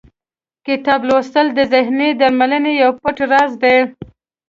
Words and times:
کتاب 0.67 0.99
لوستل 1.09 1.47
د 1.57 1.59
ذهني 1.73 2.09
درملنې 2.19 2.73
یو 2.81 2.91
پټ 3.01 3.17
راز 3.31 3.51
دی. 3.63 3.77